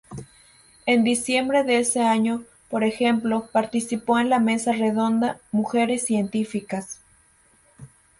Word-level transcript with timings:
En 0.87 1.03
diciembre 1.03 1.63
de 1.63 1.77
ese 1.77 2.01
año, 2.01 2.43
por 2.71 2.83
ejemplo, 2.83 3.47
participó 3.53 4.17
en 4.17 4.31
la 4.31 4.39
mesa 4.39 4.71
redonda 4.71 5.39
'Mujeres 5.51 6.01
científicas. 6.07 6.97